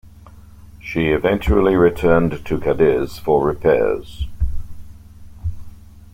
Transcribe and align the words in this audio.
She 0.79 1.09
eventually 1.09 1.75
returned 1.75 2.43
to 2.43 2.57
Cadiz 2.57 3.19
for 3.19 3.45
repairs. 3.45 4.25